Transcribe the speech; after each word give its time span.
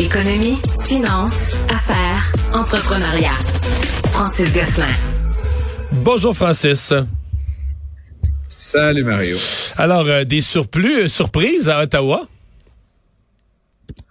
Économie, 0.00 0.56
finance, 0.86 1.56
affaires, 1.68 2.32
entrepreneuriat. 2.54 3.38
Francis 4.12 4.50
Gosselin. 4.50 4.94
Bonjour 5.92 6.34
Francis. 6.34 6.94
Salut 8.48 9.04
Mario. 9.04 9.36
Alors, 9.76 10.06
euh, 10.06 10.24
des 10.24 10.40
surplus, 10.40 11.02
euh, 11.02 11.08
surprises 11.08 11.68
à 11.68 11.82
Ottawa? 11.82 12.26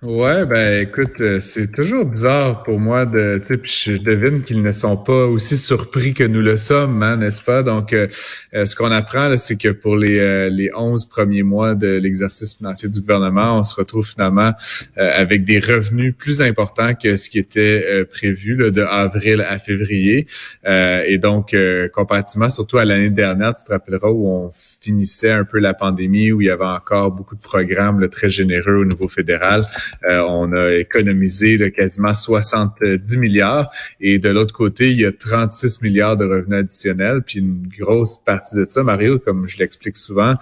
Ouais, 0.01 0.45
ben 0.45 0.87
écoute, 0.87 1.19
euh, 1.19 1.41
c'est 1.41 1.73
toujours 1.73 2.05
bizarre 2.05 2.63
pour 2.63 2.79
moi 2.79 3.05
de, 3.05 3.41
tu 3.45 3.57
sais, 3.57 3.91
je 3.97 4.01
devine 4.01 4.43
qu'ils 4.43 4.61
ne 4.61 4.71
sont 4.71 4.95
pas 4.95 5.25
aussi 5.25 5.57
surpris 5.57 6.13
que 6.13 6.23
nous 6.23 6.39
le 6.39 6.55
sommes, 6.55 7.03
hein, 7.03 7.17
n'est-ce 7.17 7.41
pas? 7.41 7.63
Donc, 7.63 7.91
euh, 7.91 8.07
euh, 8.53 8.65
ce 8.65 8.77
qu'on 8.77 8.91
apprend, 8.91 9.35
c'est 9.35 9.57
que 9.57 9.67
pour 9.67 9.97
les 9.97 10.49
les 10.51 10.71
11 10.73 11.03
premiers 11.03 11.43
mois 11.43 11.75
de 11.75 11.97
l'exercice 11.97 12.55
financier 12.55 12.87
du 12.87 13.01
gouvernement, 13.01 13.59
on 13.59 13.63
se 13.65 13.75
retrouve 13.75 14.07
finalement 14.07 14.53
avec 14.95 15.43
des 15.43 15.59
revenus 15.59 16.13
plus 16.17 16.41
importants 16.41 16.93
que 16.93 17.17
ce 17.17 17.29
qui 17.29 17.37
était 17.37 18.05
prévu 18.05 18.55
là, 18.55 18.71
de 18.71 18.81
avril 18.81 19.41
à 19.41 19.59
février. 19.59 20.27
et 20.65 21.17
donc, 21.17 21.55
comparativement 21.93 22.49
surtout 22.49 22.77
à 22.77 22.85
l'année 22.85 23.09
dernière, 23.09 23.53
tu 23.55 23.65
te 23.65 23.71
rappelleras 23.71 24.09
où 24.09 24.27
on 24.27 24.51
finissait 24.79 25.31
un 25.31 25.43
peu 25.43 25.59
la 25.59 25.73
pandémie, 25.73 26.31
où 26.31 26.41
il 26.41 26.47
y 26.47 26.49
avait 26.49 26.65
encore 26.65 27.11
beaucoup 27.11 27.35
de 27.35 27.41
programmes 27.41 28.07
très 28.09 28.29
généreux 28.29 28.77
au 28.79 28.85
niveau 28.85 29.07
fédéral. 29.09 29.61
Euh, 30.09 30.21
on 30.27 30.51
a 30.53 30.73
économisé 30.73 31.57
là, 31.57 31.69
quasiment 31.69 32.15
70 32.15 33.17
milliards. 33.17 33.71
Et 33.99 34.19
de 34.19 34.29
l'autre 34.29 34.53
côté, 34.53 34.91
il 34.91 34.99
y 34.99 35.05
a 35.05 35.11
36 35.11 35.81
milliards 35.81 36.17
de 36.17 36.25
revenus 36.25 36.59
additionnels. 36.59 37.21
Puis 37.25 37.39
une 37.39 37.67
grosse 37.79 38.17
partie 38.17 38.55
de 38.55 38.65
ça, 38.65 38.83
Mario, 38.83 39.19
comme 39.19 39.47
je 39.47 39.57
l'explique 39.57 39.97
souvent, 39.97 40.35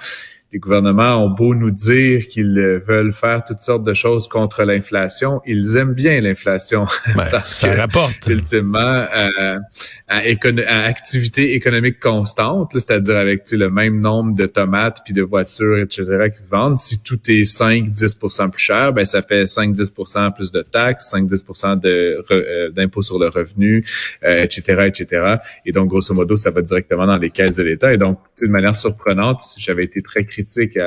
les 0.54 0.60
gouvernements 0.60 1.18
ont 1.26 1.30
beau 1.30 1.54
nous 1.54 1.72
dire 1.72 2.28
qu'ils 2.30 2.82
veulent 2.86 3.12
faire 3.12 3.44
toutes 3.44 3.60
sortes 3.60 3.84
de 3.84 3.94
choses 3.94 4.30
contre 4.30 4.64
l'inflation, 4.64 5.42
ils 5.46 5.76
aiment 5.76 5.94
bien 5.94 6.22
l'inflation. 6.22 6.86
ça 7.46 7.74
rapporte. 7.74 8.28
Ultimement, 8.28 8.80
euh, 8.80 9.60
à, 10.08 10.20
à, 10.20 10.84
activité 10.86 11.54
économique 11.54 12.00
constante, 12.00 12.72
c'est-à-dire 12.74 13.18
avec 13.18 13.52
le 13.52 13.70
même 13.70 14.00
nombre 14.00 14.36
de 14.36 14.46
tomates 14.46 15.00
puis 15.04 15.14
de 15.14 15.22
voitures, 15.22 15.80
etc., 15.80 16.30
qui 16.34 16.42
se 16.42 16.50
vendent, 16.50 16.80
si 16.80 17.04
tout 17.04 17.20
est 17.28 17.44
5-10 17.44 18.50
plus 18.50 18.62
cher, 18.62 18.94
ben 18.94 19.04
ça 19.04 19.22
fait 19.22 19.44
5-10 19.44 20.34
plus 20.34 20.52
de 20.54 20.62
taxes, 20.62 21.14
5-10 21.14 21.82
de 21.82 22.26
euh, 22.32 22.72
d'impôts 22.72 23.02
sur 23.02 23.20
le 23.20 23.28
revenu, 23.28 23.84
etc., 24.24 24.64
euh, 24.70 24.86
etc. 24.86 25.36
Et 25.66 25.74
donc, 25.74 25.90
grosso 25.90 26.14
modo, 26.14 26.38
ça 26.38 26.52
va 26.52 26.62
directement 26.62 27.06
dans 27.06 27.18
les 27.18 27.32
caisses 27.32 27.56
de 27.56 27.64
l'État. 27.64 27.94
Et 27.94 27.98
donc, 27.98 28.20
de 28.42 28.48
manière 28.48 28.78
surprenante, 28.78 29.44
j'avais 29.58 29.84
été 29.84 30.02
très 30.02 30.24
critique 30.24 30.37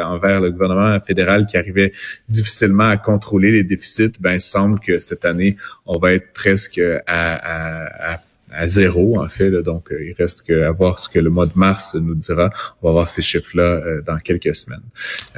envers 0.04 0.40
le 0.40 0.50
gouvernement 0.50 1.00
fédéral 1.00 1.46
qui 1.46 1.56
arrivait 1.56 1.92
difficilement 2.28 2.88
à 2.88 2.96
contrôler 2.96 3.52
les 3.52 3.64
déficits. 3.64 4.12
Ben, 4.20 4.34
il 4.34 4.40
semble 4.40 4.80
que 4.80 5.00
cette 5.00 5.24
année, 5.24 5.56
on 5.86 5.98
va 5.98 6.12
être 6.12 6.32
presque 6.32 6.80
à 7.06 8.20
à 8.52 8.68
zéro, 8.68 9.20
en 9.20 9.28
fait. 9.28 9.50
donc, 9.62 9.92
euh, 9.92 10.04
il 10.04 10.14
reste 10.18 10.42
qu'à 10.42 10.70
voir 10.70 10.98
ce 10.98 11.08
que 11.08 11.18
le 11.18 11.30
mois 11.30 11.46
de 11.46 11.52
mars 11.54 11.94
nous 11.94 12.14
dira. 12.14 12.50
On 12.82 12.88
va 12.88 12.92
voir 12.92 13.08
ces 13.08 13.22
chiffres-là 13.22 13.62
euh, 13.62 14.02
dans 14.02 14.16
quelques 14.18 14.54
semaines. 14.56 14.82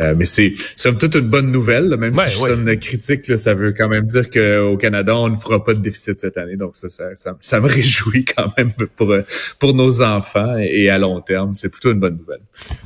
Euh, 0.01 0.15
mais 0.17 0.25
c'est 0.25 0.53
somme 0.77 0.99
toute 0.99 1.15
une 1.15 1.29
bonne 1.29 1.51
nouvelle, 1.51 1.97
même 1.97 2.15
si 2.15 2.31
je 2.33 2.39
sonne 2.39 2.79
critique, 2.79 3.39
ça 3.39 3.55
veut 3.55 3.73
quand 3.73 3.89
même 3.89 4.07
dire 4.07 4.31
qu'au 4.31 4.77
Canada, 4.77 5.17
on 5.17 5.29
ne 5.29 5.37
fera 5.37 5.65
pas 5.65 5.75
de 5.75 5.81
déficit 5.81 6.21
cette 6.21 6.39
année. 6.39 6.57
Donc, 6.57 6.77
ça, 6.77 6.89
ça, 6.89 7.37
ça, 7.41 7.61
me 7.61 7.69
réjouit 7.69 8.25
quand 8.25 8.47
même 8.57 8.73
pour, 8.97 9.15
pour 9.59 9.75
nos 9.75 10.03
enfants 10.03 10.57
et 10.59 10.89
à 10.89 10.99
long 10.99 11.21
terme. 11.21 11.55
C'est 11.55 11.69
plutôt 11.69 11.93
une 11.93 12.01
bonne 12.01 12.17
nouvelle. 12.17 12.41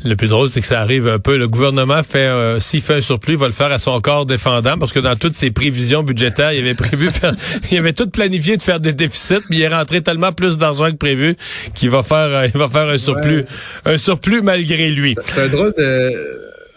Le 0.04 0.16
plus 0.16 0.28
drôle, 0.28 0.48
c'est 0.48 0.60
que 0.60 0.66
ça 0.66 0.80
arrive 0.80 1.06
un 1.06 1.18
peu. 1.18 1.36
Le 1.36 1.48
gouvernement 1.48 2.02
fait, 2.02 2.58
s'il 2.60 2.80
fait 2.80 2.94
un 2.94 3.00
surplus, 3.00 3.34
il 3.34 3.38
va 3.38 3.46
le 3.46 3.52
faire 3.52 3.70
à 3.70 3.78
son 3.78 4.00
corps 4.00 4.26
défendant 4.26 4.78
parce 4.78 4.92
que 4.92 5.00
dans 5.00 5.16
toutes 5.16 5.34
ses 5.34 5.50
prévisions 5.50 6.02
budgétaires, 6.02 6.52
il 6.52 6.60
avait 6.60 6.74
prévu 6.74 7.10
faire, 7.10 7.34
il 7.70 7.78
avait 7.78 7.92
tout 7.92 8.08
planifié 8.08 8.56
de 8.56 8.62
faire 8.62 8.80
des 8.80 8.92
déficits, 8.92 9.44
mais 9.50 9.56
il 9.56 9.62
est 9.62 9.68
rentré 9.68 10.02
tellement 10.02 10.15
plus 10.32 10.56
d'argent 10.56 10.90
que 10.90 10.96
prévu 10.96 11.36
qu'il 11.74 11.90
va 11.90 12.02
faire, 12.02 12.16
euh, 12.16 12.46
il 12.54 12.58
va 12.58 12.68
faire 12.68 12.88
un 12.88 12.98
surplus, 12.98 13.42
un 13.84 13.98
surplus 13.98 14.42
malgré 14.42 14.90
lui. 14.90 15.14
C'est 15.24 15.42
un 15.42 15.48
drôle 15.48 15.72
de 15.76 16.12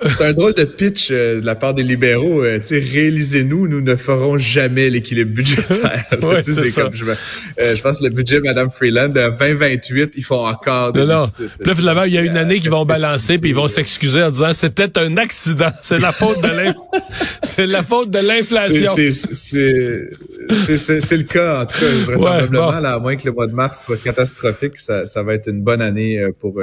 c'est 0.02 0.22
un 0.24 0.34
drôle 0.34 0.54
de 0.54 0.64
pitch 0.64 1.10
euh, 1.12 1.42
de 1.42 1.46
la 1.46 1.56
part 1.56 1.74
des 1.74 1.84
libéraux. 1.84 2.44
Euh, 2.44 2.60
réalisez-nous, 2.72 3.68
nous 3.68 3.82
ne 3.82 3.96
ferons 3.96 4.38
jamais 4.38 4.90
l'équilibre 4.90 5.32
budgétaire. 5.32 6.06
ouais, 6.22 6.42
c'est 6.44 6.72
comme 6.74 6.94
je, 6.94 7.04
euh, 7.04 7.76
je, 7.76 7.82
pense 7.82 8.00
que 8.00 8.06
le 8.06 8.10
budget 8.10 8.40
Madame 8.40 8.70
Freeland 8.72 9.10
de 9.10 9.38
2028, 9.38 10.14
ils 10.16 10.24
font 10.24 10.48
encore 10.48 10.94
des 10.94 11.02
non, 11.02 11.24
non. 11.24 11.26
Puis 11.64 11.76
finalement, 11.76 12.04
il 12.04 12.14
y 12.14 12.18
a 12.18 12.22
une 12.22 12.38
année 12.38 12.60
qu'ils 12.60 12.72
vont 12.72 12.86
balancer 12.86 13.40
puis 13.40 13.50
ils 13.50 13.56
vont 13.56 13.68
s'excuser 13.68 14.24
en 14.24 14.32
disant 14.32 14.54
c'était 14.54 14.98
un 14.98 15.18
accident. 15.18 15.72
C'est 15.82 16.00
la 16.00 16.14
faute 16.14 16.42
de 16.42 16.50
c'est 17.44 17.68
la 17.68 17.84
faute 17.84 18.10
de 18.10 18.20
l'inflation. 18.20 18.94
C'est 18.96 20.10
le 20.50 21.24
cas 21.24 21.62
en 21.62 21.66
tout 21.66 21.80
cas 21.80 21.86
vraisemblablement. 22.06 22.70
Ouais, 22.70 22.86
à 22.86 23.00
moins 23.00 23.16
que 23.16 23.26
le 23.26 23.32
mois 23.32 23.48
de 23.48 23.54
mars 23.54 23.86
soit 23.86 24.02
catastrophique, 24.02 24.78
ça, 24.78 25.06
ça 25.06 25.24
va 25.24 25.36
être 25.36 25.48
une 25.48 25.62
bonne 25.62 25.82
année 25.82 26.20
pour 26.40 26.60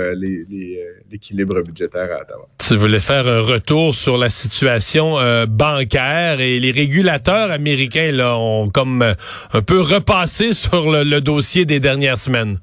l'équilibre 1.10 1.62
budgétaire 1.62 2.08
à 2.12 2.22
Ottawa. 2.22 2.46
Tu 2.58 2.76
voulais 2.76 3.00
faire 3.00 3.26
un 3.26 3.40
retour 3.40 3.94
sur 3.94 4.18
la 4.18 4.30
situation 4.30 5.18
euh, 5.18 5.46
bancaire 5.46 6.40
et 6.40 6.58
les 6.58 6.70
régulateurs 6.70 7.50
américains 7.50 8.12
là 8.12 8.36
ont 8.36 8.70
comme 8.70 9.02
euh, 9.02 9.14
un 9.52 9.62
peu 9.62 9.80
repassé 9.80 10.52
sur 10.52 10.90
le 10.90 11.20
dossier 11.20 11.64
des 11.64 11.80
dernières 11.80 12.18
semaines. 12.18 12.58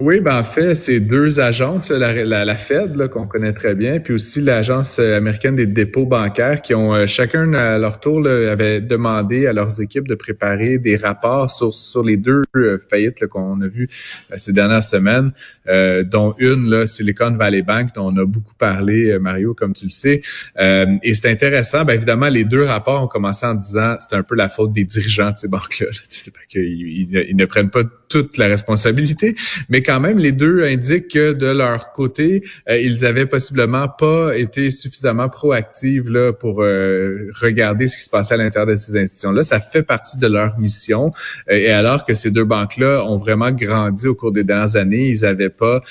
Oui, 0.00 0.20
ben 0.20 0.38
en 0.38 0.44
fait, 0.44 0.76
c'est 0.76 1.00
deux 1.00 1.40
agences, 1.40 1.90
la, 1.90 2.24
la, 2.24 2.54
Fed 2.54 3.08
qu'on 3.08 3.26
connaît 3.26 3.52
très 3.52 3.74
bien, 3.74 3.98
puis 3.98 4.14
aussi 4.14 4.40
l'agence 4.40 5.00
euh, 5.00 5.16
américaine 5.16 5.56
des 5.56 5.66
dépôts 5.66 6.06
bancaires, 6.06 6.62
qui 6.62 6.72
ont 6.72 6.94
euh, 6.94 7.08
chacun 7.08 7.52
à 7.52 7.78
leur 7.78 7.98
tour 7.98 8.20
là, 8.20 8.52
avait 8.52 8.80
demandé 8.80 9.48
à 9.48 9.52
leurs 9.52 9.80
équipes 9.80 10.06
de 10.06 10.14
préparer 10.14 10.78
des 10.78 10.94
rapports 10.94 11.50
sur, 11.50 11.74
sur 11.74 12.04
les 12.04 12.16
deux 12.16 12.42
euh, 12.54 12.78
faillites 12.88 13.26
qu'on 13.26 13.60
a 13.60 13.66
vues 13.66 13.88
ces 14.36 14.52
dernières 14.52 14.84
semaines, 14.84 15.32
dont 15.66 16.36
une 16.38 16.70
là, 16.70 16.86
Silicon 16.86 17.32
Valley 17.32 17.62
Bank, 17.62 17.92
dont 17.96 18.12
on 18.14 18.16
a 18.18 18.24
beaucoup 18.24 18.54
parlé, 18.54 19.18
Mario, 19.18 19.52
comme 19.52 19.72
tu 19.72 19.86
le 19.86 19.90
sais. 19.90 20.20
et 20.58 21.14
c'est 21.14 21.28
intéressant, 21.28 21.84
ben 21.84 21.94
évidemment, 21.94 22.28
les 22.28 22.44
deux 22.44 22.62
rapports 22.62 23.02
ont 23.02 23.08
commencé 23.08 23.46
en 23.46 23.54
disant 23.54 23.96
c'est 23.98 24.14
un 24.14 24.22
peu 24.22 24.36
la 24.36 24.48
faute 24.48 24.72
des 24.72 24.84
dirigeants 24.84 25.32
de 25.32 25.38
ces 25.38 25.48
banques-là, 25.48 25.88
qu'ils 26.48 27.10
ils 27.10 27.36
ne 27.36 27.44
prennent 27.46 27.70
pas 27.70 27.82
toute 28.08 28.36
la 28.38 28.46
responsabilité, 28.46 29.36
mais 29.68 29.82
quand 29.82 30.00
même, 30.00 30.18
les 30.18 30.32
deux 30.32 30.64
indiquent 30.64 31.08
que 31.08 31.32
de 31.32 31.46
leur 31.46 31.92
côté, 31.92 32.42
euh, 32.68 32.78
ils 32.78 33.04
avaient 33.04 33.26
possiblement 33.26 33.88
pas 33.88 34.36
été 34.36 34.70
suffisamment 34.70 35.28
proactifs 35.28 36.08
là, 36.08 36.32
pour 36.32 36.62
euh, 36.62 37.30
regarder 37.40 37.88
ce 37.88 37.96
qui 37.96 38.04
se 38.04 38.10
passait 38.10 38.34
à 38.34 38.36
l'intérieur 38.36 38.66
de 38.66 38.74
ces 38.74 38.96
institutions-là. 38.96 39.42
Ça 39.42 39.60
fait 39.60 39.82
partie 39.82 40.18
de 40.18 40.26
leur 40.26 40.58
mission. 40.58 41.12
Euh, 41.50 41.56
et 41.56 41.70
alors 41.70 42.04
que 42.04 42.14
ces 42.14 42.30
deux 42.30 42.44
banques-là 42.44 43.04
ont 43.04 43.18
vraiment 43.18 43.50
grandi 43.50 44.06
au 44.06 44.14
cours 44.14 44.32
des 44.32 44.44
dernières 44.44 44.76
années, 44.76 45.08
ils 45.08 45.22
n'avaient 45.22 45.48
pas 45.50 45.82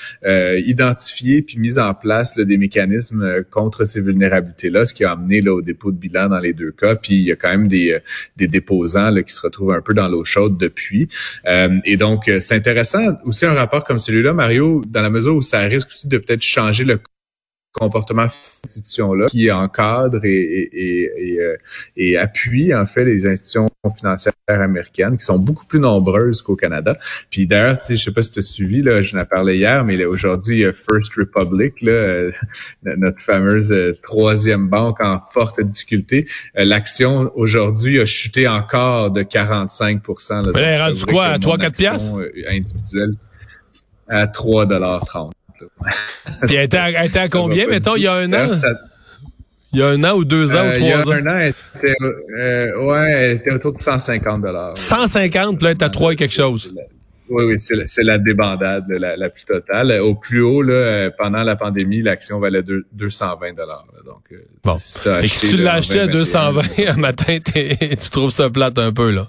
identifié 0.58 1.42
puis 1.42 1.58
mis 1.58 1.78
en 1.78 1.94
place 1.94 2.36
des 2.36 2.58
mécanismes 2.58 3.42
contre 3.50 3.84
ces 3.84 4.00
vulnérabilités-là, 4.00 4.84
ce 4.86 4.94
qui 4.94 5.04
a 5.04 5.12
amené 5.12 5.40
là, 5.40 5.54
au 5.54 5.62
dépôt 5.62 5.90
de 5.90 5.96
bilan 5.96 6.28
dans 6.28 6.38
les 6.38 6.52
deux 6.52 6.72
cas. 6.72 6.96
Puis 6.96 7.14
il 7.14 7.22
y 7.22 7.32
a 7.32 7.36
quand 7.36 7.48
même 7.48 7.68
des, 7.68 7.98
des 8.36 8.48
déposants 8.48 9.10
là, 9.10 9.22
qui 9.22 9.32
se 9.32 9.40
retrouvent 9.40 9.72
un 9.72 9.80
peu 9.80 9.94
dans 9.94 10.08
l'eau 10.08 10.24
chaude 10.24 10.58
depuis. 10.58 11.08
et 11.84 11.96
donc, 11.96 12.07
c'est 12.24 12.52
intéressant 12.52 13.16
aussi 13.24 13.46
un 13.46 13.54
rapport 13.54 13.84
comme 13.84 13.98
celui-là, 13.98 14.32
Mario, 14.32 14.82
dans 14.86 15.02
la 15.02 15.10
mesure 15.10 15.36
où 15.36 15.42
ça 15.42 15.60
risque 15.60 15.88
aussi 15.88 16.08
de 16.08 16.18
peut-être 16.18 16.42
changer 16.42 16.84
le 16.84 17.00
comportement 17.72 18.26
institutions-là 18.64 19.26
qui 19.26 19.50
encadre 19.50 20.24
et, 20.24 20.30
et, 20.30 21.10
et, 21.16 21.40
euh, 21.40 21.56
et, 21.96 22.16
appuie 22.16 22.74
en 22.74 22.86
fait 22.86 23.04
les 23.04 23.26
institutions 23.26 23.68
financières 23.96 24.32
américaines 24.48 25.16
qui 25.16 25.24
sont 25.24 25.38
beaucoup 25.38 25.66
plus 25.66 25.78
nombreuses 25.78 26.42
qu'au 26.42 26.56
Canada. 26.56 26.98
Puis 27.30 27.46
d'ailleurs, 27.46 27.78
tu 27.78 27.84
sais, 27.84 27.96
je 27.96 28.04
sais 28.04 28.12
pas 28.12 28.22
si 28.22 28.32
tu 28.32 28.38
as 28.40 28.42
suivi, 28.42 28.82
là, 28.82 29.02
je 29.02 29.16
n'en 29.16 29.24
parlais 29.24 29.56
hier, 29.56 29.84
mais 29.84 30.04
aujourd'hui, 30.04 30.64
First 30.72 31.14
Republic, 31.16 31.80
là, 31.82 31.92
euh, 31.92 32.30
notre 32.82 33.20
fameuse 33.20 33.72
euh, 33.72 33.96
troisième 34.02 34.68
banque 34.68 35.00
en 35.00 35.20
forte 35.20 35.60
difficulté, 35.60 36.26
l'action 36.54 37.30
aujourd'hui 37.34 38.00
a 38.00 38.06
chuté 38.06 38.48
encore 38.48 39.10
de 39.10 39.22
45 39.22 40.02
là, 40.08 40.42
Elle 40.54 40.56
est 40.56 40.80
rendue 40.80 41.04
quoi, 41.06 41.26
à 41.26 41.38
3-4 41.38 41.70
piastres? 41.72 42.14
Individuelle 42.48 43.12
à 44.08 44.26
3,30 44.26 45.32
Puis 46.46 46.56
elle 46.56 46.64
était 46.64 46.76
à, 46.76 47.04
était 47.04 47.18
à 47.18 47.28
combien, 47.28 47.66
mettons, 47.66 47.96
il 47.96 48.02
y 48.02 48.06
a 48.06 48.14
un 48.14 48.32
an? 48.32 48.48
Il 49.72 49.80
y 49.80 49.82
a 49.82 49.88
un 49.88 50.02
an 50.04 50.14
ou 50.14 50.24
deux 50.24 50.56
ans 50.56 50.66
ou 50.66 50.72
trois 50.72 50.72
ans? 50.72 50.78
Il 50.78 50.88
y 50.88 50.92
a 50.92 50.98
un 50.98 51.26
an, 51.26 51.38
elle 51.38 51.54
était, 51.76 51.94
euh, 52.38 52.86
ouais, 52.86 53.10
elle 53.12 53.36
était 53.36 53.52
autour 53.52 53.74
de 53.74 53.82
150 53.82 54.44
150, 54.76 55.56
puis 55.56 55.64
là, 55.64 55.70
elle 55.70 55.76
est 55.76 55.82
à 55.82 55.90
3 55.90 56.12
et 56.12 56.16
quelque 56.16 56.34
chose. 56.34 56.74
Oui, 57.30 57.44
oui, 57.44 57.56
c'est 57.58 58.02
la, 58.02 58.16
débandade 58.16 58.84
la, 58.88 59.16
la, 59.16 59.28
plus 59.28 59.44
totale. 59.44 60.00
Au 60.00 60.14
plus 60.14 60.40
haut, 60.40 60.62
là, 60.62 61.10
pendant 61.10 61.42
la 61.42 61.56
pandémie, 61.56 62.00
l'action 62.00 62.40
valait 62.40 62.62
220 62.62 63.52
dollars. 63.52 63.84
Donc, 64.06 64.22
euh, 64.32 64.36
bon. 64.64 64.76
et 65.22 65.28
si 65.28 65.48
tu 65.48 65.56
l'as 65.58 65.74
acheté 65.74 66.00
à 66.00 66.06
220 66.06 66.62
un 66.88 66.96
matin, 66.96 67.38
tu 67.44 68.10
trouves 68.10 68.30
ça 68.30 68.48
plate 68.48 68.78
un 68.78 68.92
peu, 68.92 69.10
là. 69.10 69.28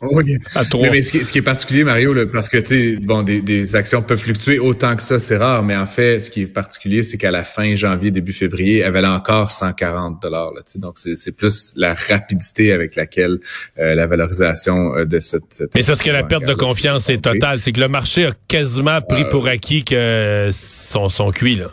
Oui. 0.12 0.38
À 0.54 0.62
Mais, 0.90 1.02
ce, 1.02 1.30
qui, 1.30 1.38
est 1.38 1.42
particulier, 1.42 1.84
Mario, 1.84 2.14
parce 2.26 2.48
que 2.48 2.56
tu 2.56 2.98
bon, 3.02 3.22
des, 3.22 3.76
actions 3.76 4.02
peuvent 4.02 4.18
fluctuer 4.18 4.58
autant 4.58 4.96
que 4.96 5.02
ça, 5.02 5.18
c'est 5.18 5.36
rare. 5.36 5.62
Mais 5.62 5.76
en 5.76 5.86
fait, 5.86 6.20
ce 6.20 6.30
qui 6.30 6.42
est 6.42 6.46
particulier, 6.46 7.02
c'est 7.02 7.18
qu'à 7.18 7.30
la 7.30 7.44
fin 7.44 7.74
janvier, 7.74 8.10
début 8.10 8.32
février, 8.32 8.78
elle 8.78 8.92
valait 8.92 9.08
encore 9.08 9.50
140 9.50 10.22
dollars. 10.22 10.52
Donc, 10.76 10.98
c'est 10.98 11.36
plus 11.36 11.74
la 11.76 11.94
rapidité 11.94 12.72
avec 12.72 12.96
laquelle 12.96 13.40
euh, 13.78 13.94
la 13.94 14.06
valorisation 14.06 14.96
euh, 14.96 15.04
de 15.04 15.20
cette. 15.20 15.62
mais 15.74 15.82
c'est 15.82 15.88
parce 15.88 16.02
que 16.02 16.10
la 16.10 16.24
perte 16.24 16.46
de 16.46 16.54
confiance 16.54 17.10
est 17.10 17.22
totale. 17.22 17.60
C'est 17.60 17.72
que 17.72 17.80
le 17.80 17.88
marché 17.88 18.26
a 18.26 18.32
quasiment 18.48 19.00
pris 19.02 19.28
pour 19.28 19.48
acquis 19.48 19.84
que 19.84 20.48
son 20.52 21.10
son 21.10 21.30
cuit 21.30 21.56
là. 21.56 21.68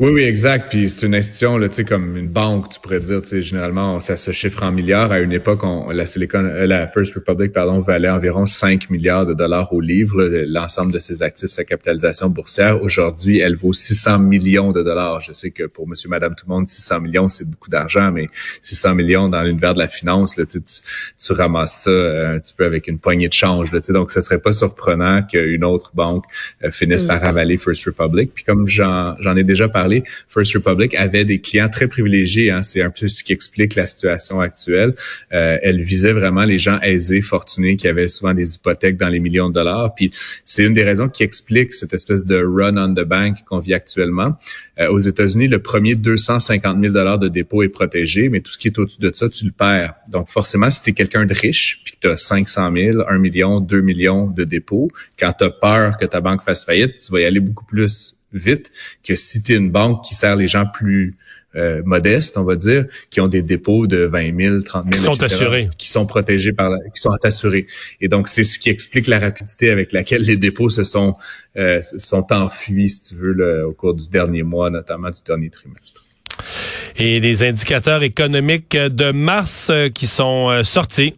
Oui, 0.00 0.12
oui, 0.12 0.22
exact. 0.22 0.70
Puis 0.70 0.88
c'est 0.88 1.04
une 1.04 1.14
institution, 1.14 1.58
là, 1.58 1.68
tu 1.68 1.74
sais, 1.74 1.84
comme 1.84 2.16
une 2.16 2.30
banque, 2.30 2.70
tu 2.70 2.80
pourrais 2.80 3.00
dire, 3.00 3.20
tu 3.20 3.28
sais, 3.28 3.42
généralement, 3.42 4.00
ça 4.00 4.16
se 4.16 4.32
chiffre 4.32 4.62
en 4.62 4.72
milliards. 4.72 5.12
À 5.12 5.18
une 5.18 5.30
époque, 5.30 5.62
on, 5.62 5.90
la 5.90 6.06
Silicon, 6.06 6.42
euh, 6.42 6.66
la 6.66 6.88
First 6.88 7.12
Republic, 7.12 7.52
pardon, 7.52 7.80
valait 7.80 8.08
environ 8.08 8.46
5 8.46 8.88
milliards 8.88 9.26
de 9.26 9.34
dollars 9.34 9.70
au 9.74 9.82
livre, 9.82 10.22
l'ensemble 10.46 10.90
de 10.90 10.98
ses 10.98 11.22
actifs, 11.22 11.50
sa 11.50 11.64
capitalisation 11.64 12.30
boursière. 12.30 12.82
Aujourd'hui, 12.82 13.40
elle 13.40 13.56
vaut 13.56 13.74
600 13.74 14.20
millions 14.20 14.72
de 14.72 14.82
dollars. 14.82 15.20
Je 15.20 15.34
sais 15.34 15.50
que 15.50 15.64
pour 15.64 15.86
monsieur, 15.86 16.08
madame, 16.08 16.34
tout 16.34 16.46
le 16.48 16.54
monde, 16.54 16.66
600 16.66 17.00
millions, 17.02 17.28
c'est 17.28 17.46
beaucoup 17.46 17.68
d'argent, 17.68 18.10
mais 18.10 18.30
600 18.62 18.94
millions 18.94 19.28
dans 19.28 19.42
l'univers 19.42 19.74
de 19.74 19.80
la 19.80 19.88
finance, 19.88 20.38
là, 20.38 20.46
tu, 20.46 20.62
tu 20.62 21.32
ramasses 21.34 21.82
ça 21.82 21.90
euh, 21.90 22.36
un 22.36 22.38
petit 22.38 22.54
peu 22.54 22.64
avec 22.64 22.88
une 22.88 22.98
poignée 22.98 23.28
de 23.28 23.34
change, 23.34 23.70
là, 23.70 23.82
tu 23.82 23.88
sais. 23.88 23.92
Donc, 23.92 24.12
ce 24.12 24.22
serait 24.22 24.40
pas 24.40 24.54
surprenant 24.54 25.22
qu'une 25.24 25.62
autre 25.62 25.92
banque 25.94 26.24
euh, 26.64 26.70
finisse 26.70 27.02
par 27.02 27.20
mm. 27.20 27.26
avaler 27.26 27.58
First 27.58 27.84
Republic. 27.84 28.30
Puis 28.34 28.44
comme 28.44 28.66
j'en 28.66 29.36
ai 29.36 29.44
déjà 29.44 29.68
parlé, 29.68 29.89
First 30.28 30.54
Republic 30.54 30.94
avait 30.94 31.24
des 31.24 31.40
clients 31.40 31.68
très 31.68 31.88
privilégiés. 31.88 32.50
Hein. 32.50 32.62
C'est 32.62 32.82
un 32.82 32.90
peu 32.90 33.08
ce 33.08 33.22
qui 33.22 33.32
explique 33.32 33.74
la 33.74 33.86
situation 33.86 34.40
actuelle. 34.40 34.94
Euh, 35.32 35.58
elle 35.62 35.80
visait 35.82 36.12
vraiment 36.12 36.44
les 36.44 36.58
gens 36.58 36.78
aisés, 36.80 37.22
fortunés, 37.22 37.76
qui 37.76 37.88
avaient 37.88 38.08
souvent 38.08 38.34
des 38.34 38.54
hypothèques 38.54 38.96
dans 38.96 39.08
les 39.08 39.20
millions 39.20 39.48
de 39.48 39.54
dollars. 39.54 39.94
Puis 39.94 40.10
c'est 40.44 40.64
une 40.64 40.74
des 40.74 40.84
raisons 40.84 41.08
qui 41.08 41.22
explique 41.22 41.72
cette 41.72 41.92
espèce 41.94 42.26
de 42.26 42.42
run 42.42 42.76
on 42.76 42.94
the 42.94 43.06
bank 43.06 43.38
qu'on 43.46 43.58
vit 43.58 43.74
actuellement. 43.74 44.32
Euh, 44.78 44.90
aux 44.90 44.98
États-Unis, 44.98 45.48
le 45.48 45.60
premier 45.60 45.94
250 45.94 46.80
000 46.80 46.92
dollars 46.92 47.18
de 47.18 47.28
dépôt 47.28 47.62
est 47.62 47.68
protégé, 47.68 48.28
mais 48.28 48.40
tout 48.40 48.52
ce 48.52 48.58
qui 48.58 48.68
est 48.68 48.78
au-dessus 48.78 49.00
de 49.00 49.12
ça, 49.14 49.28
tu 49.28 49.44
le 49.44 49.52
perds. 49.52 49.94
Donc 50.08 50.28
forcément, 50.28 50.70
si 50.70 50.82
tu 50.82 50.90
es 50.90 50.92
quelqu'un 50.92 51.26
de 51.26 51.34
riche, 51.34 51.82
puis 51.84 51.94
que 51.94 51.98
tu 52.00 52.08
as 52.08 52.16
500 52.16 52.72
000, 52.74 52.98
1 53.08 53.18
million, 53.18 53.60
2 53.60 53.80
millions 53.80 54.26
de 54.26 54.44
dépôts, 54.44 54.90
quand 55.18 55.32
tu 55.38 55.44
as 55.44 55.50
peur 55.50 55.96
que 55.96 56.06
ta 56.06 56.20
banque 56.20 56.42
fasse 56.42 56.64
faillite, 56.64 56.96
tu 56.96 57.12
vas 57.12 57.20
y 57.20 57.24
aller 57.24 57.40
beaucoup 57.40 57.64
plus 57.64 58.19
vite 58.32 58.70
que 59.04 59.16
si 59.16 59.42
tu 59.42 59.52
es 59.52 59.56
une 59.56 59.70
banque 59.70 60.04
qui 60.04 60.14
sert 60.14 60.36
les 60.36 60.48
gens 60.48 60.66
plus 60.66 61.16
euh, 61.56 61.82
modestes, 61.84 62.36
on 62.36 62.44
va 62.44 62.54
dire, 62.54 62.84
qui 63.10 63.20
ont 63.20 63.26
des 63.26 63.42
dépôts 63.42 63.88
de 63.88 64.04
20 64.04 64.40
000, 64.40 64.62
30 64.62 64.84
000, 64.84 64.90
qui 64.92 64.98
sont 64.98 65.22
assurés, 65.22 65.68
qui 65.78 65.88
sont 65.88 66.06
protégés 66.06 66.52
par, 66.52 66.70
la, 66.70 66.78
qui 66.94 67.00
sont 67.00 67.10
assurés. 67.24 67.66
Et 68.00 68.08
donc 68.08 68.28
c'est 68.28 68.44
ce 68.44 68.58
qui 68.58 68.70
explique 68.70 69.08
la 69.08 69.18
rapidité 69.18 69.70
avec 69.70 69.92
laquelle 69.92 70.22
les 70.22 70.36
dépôts 70.36 70.70
se 70.70 70.84
sont 70.84 71.16
euh, 71.56 71.82
sont 71.82 72.32
enfuis, 72.32 72.88
si 72.88 73.02
tu 73.02 73.14
veux, 73.16 73.66
au 73.66 73.72
cours 73.72 73.94
du 73.94 74.08
dernier 74.08 74.44
mois, 74.44 74.70
notamment 74.70 75.10
du 75.10 75.20
dernier 75.26 75.50
trimestre. 75.50 76.00
Et 76.96 77.20
les 77.20 77.42
indicateurs 77.42 78.02
économiques 78.02 78.76
de 78.76 79.12
mars 79.12 79.68
euh, 79.70 79.88
qui 79.88 80.06
sont 80.06 80.50
euh, 80.50 80.64
sortis. 80.64 81.14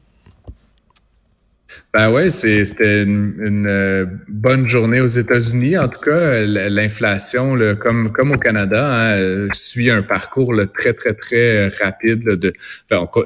Ben 1.95 2.11
ouais, 2.11 2.31
c'était 2.31 3.03
une, 3.03 3.67
euh, 3.69 4.07
bonne 4.27 4.67
journée 4.67 5.03
aux 5.03 5.11
États-Unis. 5.11 5.77
En 5.77 5.89
tout 5.89 6.01
cas, 6.01 6.41
l'inflation, 6.41 7.55
comme 7.79 8.11
comme 8.11 8.33
au 8.33 8.39
Canada, 8.39 8.83
hein, 8.87 9.19
euh, 9.19 9.49
suit 9.53 9.91
un 9.91 10.01
parcours 10.01 10.55
très 10.75 10.95
très 10.95 11.13
très 11.13 11.69
rapide. 11.69 12.25
de, 12.25 12.55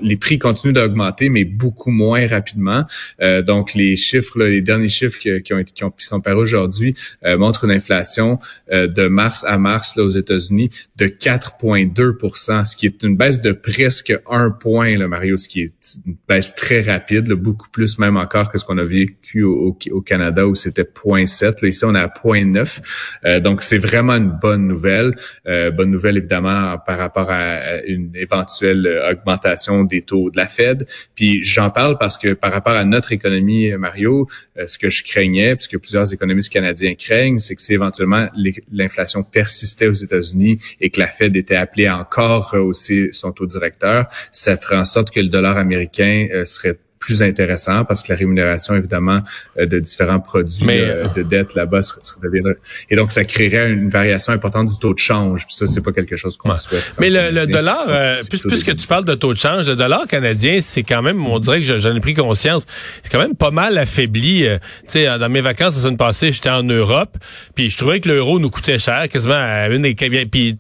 les 0.03 0.17
prix 0.17 0.41
continuent 0.41 0.73
d'augmenter, 0.73 1.29
mais 1.29 1.45
beaucoup 1.45 1.93
moins 1.93 2.27
rapidement. 2.27 2.85
Euh, 3.23 3.41
donc 3.41 3.73
les 3.75 3.95
chiffres, 3.95 4.43
les 4.43 4.63
derniers 4.63 4.89
chiffres 4.89 5.21
qui, 5.21 5.55
ont 5.55 5.59
été 5.61 5.73
qui, 5.73 5.85
ont, 5.85 5.93
qui 5.93 6.05
sont 6.05 6.21
parus 6.21 6.43
aujourd'hui 6.43 6.97
montrent 7.25 7.67
une 7.67 7.71
inflation 7.71 8.41
de 8.73 9.07
mars 9.07 9.45
à 9.47 9.59
mars 9.59 9.95
là, 9.97 10.03
aux 10.03 10.11
États-Unis 10.11 10.71
de 10.97 11.07
4,2% 11.07 12.65
ce 12.65 12.75
qui 12.75 12.87
est 12.87 13.03
une 13.05 13.17
baisse 13.17 13.41
de 13.41 13.53
presque 13.53 14.13
un 14.29 14.51
point, 14.51 14.99
là, 14.99 15.07
Mario, 15.07 15.37
ce 15.37 15.47
qui 15.47 15.61
est 15.61 15.97
une 16.05 16.17
baisse 16.29 16.55
très 16.57 16.81
rapide, 16.81 17.29
beaucoup 17.33 17.69
plus 17.71 17.99
même 18.01 18.17
encore 18.17 18.51
que 18.51 18.56
ce 18.59 18.65
qu'on 18.65 18.79
a 18.79 18.85
vécu 18.85 19.43
au, 19.43 19.73
Canada 20.05 20.47
où 20.47 20.55
c'était 20.55 20.83
0.7. 20.83 21.63
Là, 21.63 21.69
ici, 21.69 21.85
on 21.85 21.95
est 21.95 22.01
à 22.01 22.07
0.9. 22.07 22.81
Euh, 23.25 23.41
donc, 23.41 23.63
c'est 23.63 23.79
vraiment 23.79 24.15
une 24.15 24.31
bonne 24.31 24.67
nouvelle. 24.67 25.15
Euh, 25.47 25.71
bonne 25.71 25.91
nouvelle, 25.91 26.17
évidemment, 26.17 26.79
par 26.79 26.99
rapport 26.99 27.31
à 27.31 27.83
une 27.87 28.11
éventuelle 28.15 29.03
augmentation 29.11 29.85
des 29.85 30.03
taux 30.03 30.31
de 30.31 30.37
la 30.37 30.47
Fed. 30.47 30.87
Puis, 31.15 31.43
j'en 31.43 31.71
parle 31.71 31.99
parce 31.99 32.19
que 32.19 32.35
par 32.35 32.53
rapport 32.53 32.75
à 32.75 32.85
notre 32.85 33.13
économie, 33.13 33.73
Mario, 33.73 34.27
euh, 34.59 34.67
ce 34.67 34.79
que 34.79 34.91
je 34.91 35.03
craignais, 35.03 35.57
puisque 35.57 35.79
plusieurs 35.79 36.13
économistes 36.13 36.53
canadiens 36.53 36.95
craignent, 36.95 37.39
c'est 37.39 37.55
que 37.55 37.63
si 37.63 37.75
éventuellement 37.75 38.29
l'inflation 38.71 39.23
persistait 39.23 39.89
aux 39.89 39.93
États-Unis 39.93 40.59
et 40.81 40.91
que 40.91 41.01
la 41.01 41.09
Fed 41.09 41.37
était 41.37 41.57
appelée 41.57 41.87
à 41.87 41.99
encore 41.99 42.51
rehausser 42.51 43.11
son 43.13 43.33
taux 43.33 43.47
directeur, 43.47 44.07
ça 44.33 44.57
ferait 44.57 44.77
en 44.77 44.85
sorte 44.85 45.11
que 45.11 45.21
le 45.21 45.29
dollar 45.29 45.57
américain 45.57 46.27
serait 46.45 46.79
plus 47.07 47.23
intéressant 47.23 47.85
parce 47.85 48.03
que 48.03 48.13
la 48.13 48.19
rémunération, 48.19 48.75
évidemment, 48.75 49.21
euh, 49.61 49.67
de 49.67 49.79
différents 49.79 50.19
produits 50.19 50.67
euh, 50.69 51.05
de 51.15 51.23
dette 51.23 51.55
là-bas 51.55 51.81
deviendrait... 52.21 52.57
Et 52.91 52.97
donc, 52.97 53.13
ça 53.13 53.25
créerait 53.25 53.71
une 53.71 53.89
variation 53.91 54.33
importante 54.33 54.67
du 54.67 54.79
taux 54.81 54.93
de 54.93 54.99
change. 54.99 55.47
Puis 55.47 55.55
ça, 55.55 55.69
c'est 55.69 55.83
pas 55.83 55.93
quelque 55.93 56.17
chose 56.17 56.37
qu'on 56.37 56.57
souhaite. 56.57 56.95
Mais 56.99 57.09
le, 57.09 57.47
dollar, 57.47 57.87
euh, 57.89 58.17
puisque 58.29 58.75
tu 58.75 58.87
parles 58.89 59.05
de 59.05 59.15
taux 59.15 59.33
de 59.33 59.39
change, 59.39 59.69
le 59.69 59.77
dollar 59.77 60.09
canadien, 60.09 60.59
c'est 60.61 60.83
quand 60.83 61.01
même, 61.01 61.25
on 61.25 61.39
dirait 61.39 61.63
que 61.63 61.79
j'en 61.79 61.95
ai 61.95 62.01
pris 62.01 62.15
conscience, 62.15 62.67
c'est 63.05 63.13
quand 63.13 63.21
même 63.21 63.37
pas 63.37 63.53
mal 63.53 63.79
affaibli. 63.79 64.43
tu 64.43 64.59
sais, 64.89 65.07
dans 65.19 65.29
mes 65.29 65.43
vacances 65.43 65.77
la 65.77 65.83
semaine 65.83 65.97
passée, 65.97 66.33
j'étais 66.33 66.51
en 66.51 66.65
Europe, 66.65 67.17
puis 67.55 67.71
je 67.71 67.79
trouvais 67.79 68.01
que 68.01 68.09
l'euro 68.09 68.41
nous 68.41 68.51
coûtait 68.51 68.81
cher, 68.81 69.09
quasiment 69.09 69.35
à 69.39 69.69
une 69.69 69.83
des... 69.83 69.95
Puis 69.95 70.59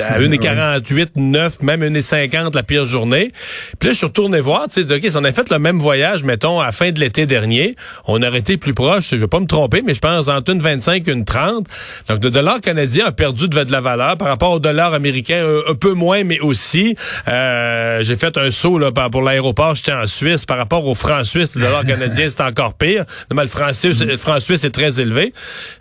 à 0.00 0.20
1,48, 0.20 1.10
9, 1.16 1.62
même 1.62 1.82
1,50 1.82 2.54
la 2.54 2.62
pire 2.62 2.86
journée. 2.86 3.32
Puis 3.78 3.88
là, 3.88 3.92
je 3.92 3.98
suis 3.98 4.06
retourné 4.06 4.40
voir, 4.40 4.66
tu 4.68 4.86
sais, 4.86 4.94
OK, 4.94 5.02
si 5.02 5.16
on 5.16 5.24
a 5.24 5.32
fait 5.32 5.50
le 5.50 5.58
même 5.58 5.78
voyage, 5.78 6.24
mettons, 6.24 6.60
à 6.60 6.66
la 6.66 6.72
fin 6.72 6.90
de 6.90 7.00
l'été 7.00 7.26
dernier, 7.26 7.76
on 8.06 8.22
aurait 8.22 8.38
été 8.38 8.56
plus 8.56 8.74
proche, 8.74 9.10
je 9.10 9.16
vais 9.16 9.26
pas 9.26 9.40
me 9.40 9.46
tromper, 9.46 9.82
mais 9.84 9.94
je 9.94 10.00
pense 10.00 10.28
entre 10.28 10.52
une 10.52 10.60
25 10.60 11.06
et 11.06 11.12
une 11.12 11.24
30. 11.24 11.66
Donc, 12.08 12.24
le 12.24 12.30
dollar 12.30 12.60
canadien 12.60 13.06
a 13.06 13.12
perdu 13.12 13.48
de, 13.48 13.54
la 13.70 13.80
valeur 13.80 14.16
par 14.16 14.28
rapport 14.28 14.52
au 14.52 14.58
dollar 14.60 14.94
américain, 14.94 15.44
un, 15.68 15.74
peu 15.74 15.92
moins, 15.92 16.24
mais 16.24 16.40
aussi. 16.40 16.96
Euh, 17.28 18.02
j'ai 18.02 18.16
fait 18.16 18.36
un 18.36 18.50
saut 18.50 18.78
là, 18.78 18.90
pour 18.92 19.22
l'aéroport, 19.22 19.74
j'étais 19.74 19.92
en 19.92 20.06
Suisse. 20.06 20.44
Par 20.44 20.58
rapport 20.58 20.86
au 20.86 20.94
franc 20.94 21.24
suisse, 21.24 21.54
le 21.54 21.62
dollar 21.62 21.84
canadien, 21.84 22.28
c'est 22.28 22.40
encore 22.40 22.74
pire. 22.74 23.04
le 23.30 23.46
franc 23.46 23.72
suisse, 23.72 24.00
le 24.00 24.16
franc 24.16 24.40
suisse 24.40 24.64
est 24.64 24.70
très 24.70 25.00
élevé. 25.00 25.32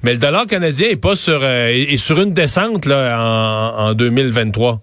Mais 0.03 0.13
le 0.13 0.19
dollar 0.19 0.47
canadien 0.47 0.89
est 0.89 0.95
pas 0.95 1.15
sur, 1.15 1.39
euh, 1.41 1.67
est 1.69 1.97
sur 1.97 2.21
une 2.21 2.33
descente 2.33 2.85
là, 2.85 3.17
en, 3.19 3.89
en 3.89 3.93
2023? 4.11 4.81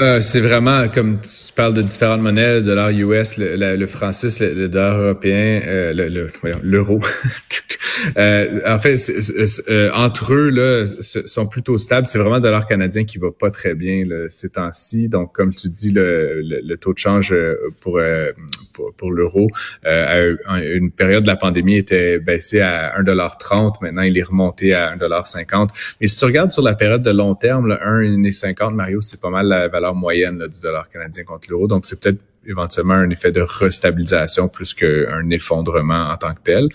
Euh, 0.00 0.20
c'est 0.20 0.40
vraiment 0.40 0.88
comme 0.88 1.20
tu 1.20 1.52
parles 1.54 1.74
de 1.74 1.82
différentes 1.82 2.20
monnaies, 2.20 2.54
le 2.54 2.62
dollar 2.62 2.90
US, 2.90 3.36
le, 3.36 3.86
franc 3.86 4.10
suisse, 4.10 4.40
le, 4.40 4.68
dollar 4.68 4.98
européen, 4.98 5.62
euh, 5.64 5.92
le, 5.92 6.30
l'euro. 6.64 7.00
euh, 8.16 8.60
en 8.66 8.78
fait, 8.80 8.96
euh, 9.68 9.90
entre 9.94 10.34
eux 10.34 10.50
là, 10.50 10.86
sont 11.26 11.46
plutôt 11.46 11.78
stables. 11.78 12.08
C'est 12.08 12.18
vraiment 12.18 12.36
le 12.36 12.42
dollar 12.42 12.66
canadien 12.66 13.04
qui 13.04 13.18
va 13.18 13.28
pas 13.30 13.52
très 13.52 13.74
bien 13.74 14.04
là, 14.04 14.26
ces 14.30 14.50
temps-ci. 14.50 15.08
Donc, 15.08 15.32
comme 15.32 15.54
tu 15.54 15.68
dis, 15.68 15.92
le, 15.92 16.74
taux 16.80 16.92
de 16.92 16.98
change 16.98 17.32
pour 17.80 18.00
pour, 18.96 19.12
l'euro 19.12 19.48
à 19.84 20.18
une 20.58 20.90
période 20.90 21.22
de 21.22 21.28
la 21.28 21.36
pandémie 21.36 21.76
était 21.76 22.18
baissé 22.18 22.60
à 22.60 23.00
1,30 23.00 23.74
Maintenant, 23.80 24.02
il 24.02 24.18
est 24.18 24.24
remonté 24.24 24.74
à 24.74 24.96
1,50 24.96 25.68
Mais 26.00 26.08
si 26.08 26.16
tu 26.16 26.24
regardes 26.24 26.50
sur 26.50 26.62
la 26.62 26.74
période 26.74 27.02
de 27.02 27.10
long 27.12 27.36
terme, 27.36 27.68
là, 27.68 27.78
1,50 27.86 28.74
Mario, 28.74 29.00
c'est 29.00 29.20
pas 29.20 29.30
mal 29.30 29.46
la 29.46 29.68
valeur 29.68 29.83
moyenne 29.92 30.46
du 30.46 30.60
dollar 30.60 30.88
canadien 30.88 31.24
contre 31.24 31.50
l'euro. 31.50 31.66
Donc, 31.66 31.84
c'est 31.84 32.00
peut-être 32.00 32.22
éventuellement 32.46 32.94
un 32.94 33.10
effet 33.10 33.32
de 33.32 33.40
restabilisation 33.40 34.48
plus 34.48 34.74
qu'un 34.74 35.28
effondrement 35.30 36.10
en 36.10 36.16
tant 36.16 36.34
que 36.34 36.40
tel. 36.42 36.68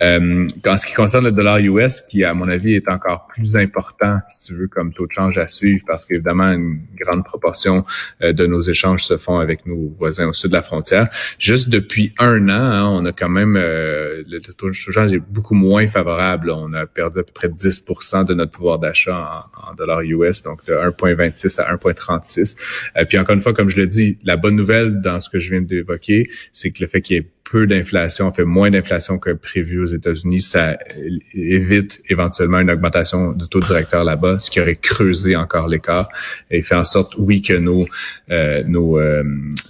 Euh, 0.00 0.46
en 0.66 0.76
ce 0.76 0.86
qui 0.86 0.94
concerne 0.94 1.24
le 1.24 1.32
dollar 1.32 1.58
US, 1.58 2.00
qui 2.00 2.24
à 2.24 2.34
mon 2.34 2.48
avis 2.48 2.74
est 2.74 2.88
encore 2.88 3.26
plus 3.26 3.56
important, 3.56 4.18
si 4.28 4.46
tu 4.46 4.54
veux, 4.54 4.68
comme 4.68 4.92
taux 4.92 5.06
de 5.06 5.12
change 5.12 5.38
à 5.38 5.48
suivre, 5.48 5.84
parce 5.86 6.04
qu'évidemment 6.04 6.52
une 6.52 6.80
grande 6.98 7.24
proportion 7.24 7.84
euh, 8.22 8.32
de 8.32 8.46
nos 8.46 8.60
échanges 8.60 9.04
se 9.04 9.16
font 9.16 9.38
avec 9.38 9.66
nos 9.66 9.92
voisins 9.96 10.28
au 10.28 10.32
sud 10.32 10.50
de 10.50 10.56
la 10.56 10.62
frontière. 10.62 11.08
Juste 11.38 11.68
depuis 11.68 12.14
un 12.18 12.48
an, 12.48 12.52
hein, 12.52 12.84
on 12.84 13.04
a 13.04 13.12
quand 13.12 13.28
même 13.28 13.56
euh, 13.56 14.22
le 14.28 14.40
taux 14.40 14.68
de 14.68 14.72
change 14.72 15.12
est 15.12 15.18
beaucoup 15.18 15.54
moins 15.54 15.86
favorable. 15.86 16.50
On 16.50 16.72
a 16.72 16.86
perdu 16.86 17.20
à 17.20 17.22
peu 17.22 17.32
près 17.32 17.48
10% 17.48 18.24
de 18.24 18.34
notre 18.34 18.52
pouvoir 18.52 18.78
d'achat 18.78 19.46
en, 19.56 19.70
en, 19.70 19.74
dollars 19.74 20.02
US, 20.02 20.42
donc 20.42 20.64
de 20.66 20.72
1,26 20.72 21.60
à 21.60 21.74
1,36. 21.74 22.56
Euh, 22.96 23.04
puis 23.04 23.18
encore 23.18 23.34
une 23.34 23.40
fois, 23.40 23.52
comme 23.52 23.68
je 23.68 23.76
le 23.76 23.86
dis, 23.86 24.18
la 24.24 24.36
bonne 24.36 24.56
nouvelle 24.56 25.00
dans 25.00 25.15
ce 25.20 25.30
que 25.30 25.38
je 25.38 25.50
viens 25.50 25.60
d'évoquer, 25.60 26.28
c'est 26.52 26.70
que 26.70 26.78
le 26.80 26.86
fait 26.86 27.00
qu'il 27.00 27.16
y 27.16 27.18
ait 27.20 27.26
peu 27.50 27.66
d'inflation, 27.66 28.28
on 28.28 28.32
fait 28.32 28.44
moins 28.44 28.70
d'inflation 28.70 29.18
que 29.18 29.30
prévu 29.30 29.80
aux 29.80 29.86
États-Unis, 29.86 30.40
ça 30.40 30.78
évite 31.32 32.02
éventuellement 32.08 32.58
une 32.58 32.70
augmentation 32.70 33.32
du 33.32 33.48
taux 33.48 33.60
directeur 33.60 34.04
là-bas, 34.04 34.40
ce 34.40 34.50
qui 34.50 34.60
aurait 34.60 34.76
creusé 34.76 35.36
encore 35.36 35.68
l'écart 35.68 36.08
et 36.50 36.62
fait 36.62 36.74
en 36.74 36.84
sorte, 36.84 37.14
oui, 37.18 37.42
que 37.42 37.54
nos 37.54 37.86
euh, 38.30 38.64
nos, 38.64 38.98
euh, 38.98 39.22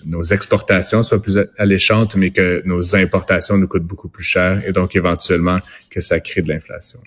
nos 0.07 0.23
exportations 0.23 1.03
soient 1.03 1.21
plus 1.21 1.39
alléchantes, 1.59 2.17
mais 2.17 2.31
que 2.31 2.63
nos 2.65 2.97
importations 2.97 3.59
nous 3.59 3.69
coûtent 3.69 3.87
beaucoup 3.87 4.09
plus 4.09 4.25
cher 4.25 4.63
et 4.67 4.73
donc 4.73 4.97
éventuellement 4.97 5.59
que 5.91 6.01
ça 6.01 6.21
crée 6.21 6.43
de 6.43 6.49
l'inflation 6.49 7.01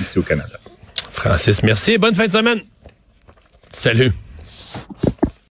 ici 0.00 0.18
au 0.18 0.22
Canada. 0.22 0.58
Francis, 1.12 1.62
merci 1.62 1.92
et 1.92 1.98
bonne 1.98 2.14
fin 2.14 2.26
de 2.26 2.32
semaine. 2.32 2.60
Salut. 3.70 4.10